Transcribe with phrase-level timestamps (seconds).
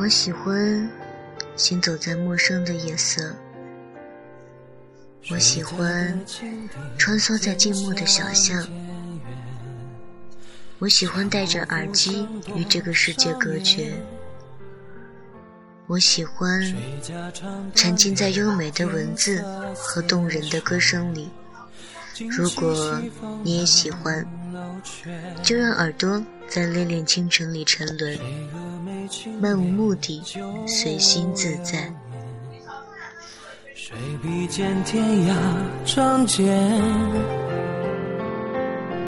[0.00, 0.90] 我喜欢
[1.56, 3.36] 行走在陌生的夜色，
[5.30, 6.18] 我喜欢
[6.96, 8.66] 穿梭在静默的小巷，
[10.78, 13.92] 我喜欢戴着耳机与这个世界隔绝，
[15.86, 16.62] 我喜欢
[17.74, 19.44] 沉浸在优美的文字
[19.74, 21.28] 和动人的歌声里。
[22.30, 22.98] 如果
[23.42, 24.26] 你也喜欢，
[25.42, 28.18] 就让耳朵在恋恋倾城里沉沦，
[29.40, 30.22] 漫无目的，
[30.66, 31.92] 随心自在。
[33.74, 35.34] 谁比肩天涯
[35.84, 37.49] 仗剑？